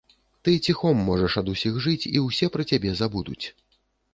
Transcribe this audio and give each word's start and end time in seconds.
Ты 0.47 0.53
ціхом 0.69 1.03
можаш 1.09 1.35
ад 1.41 1.51
усіх 1.53 1.77
жыць, 1.87 2.09
і 2.15 2.25
ўсе 2.27 2.51
пра 2.57 2.63
цябе 2.73 2.95
забудуць. 3.03 3.45